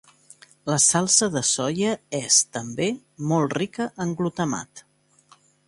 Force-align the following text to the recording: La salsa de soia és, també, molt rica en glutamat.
La 0.69 0.77
salsa 0.85 1.27
de 1.35 1.43
soia 1.49 1.91
és, 2.21 2.39
també, 2.59 2.89
molt 3.33 3.55
rica 3.61 3.91
en 4.07 4.17
glutamat. 4.23 4.85